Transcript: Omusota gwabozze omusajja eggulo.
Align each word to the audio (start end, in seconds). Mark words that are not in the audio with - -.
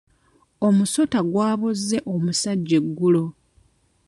Omusota 0.67 1.19
gwabozze 1.31 1.97
omusajja 2.13 2.75
eggulo. 2.81 3.25